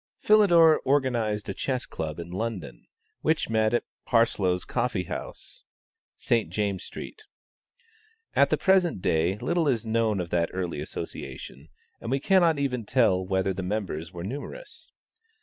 [0.17, 2.87] Philidor organized a chess club in London,
[3.21, 5.63] which met at Parsloe's Coffee House,
[6.15, 6.49] St.
[6.49, 7.25] James street.
[8.35, 11.69] At the present day little is known of that early association,
[11.99, 14.91] and we cannot even tell whether the members were numerous.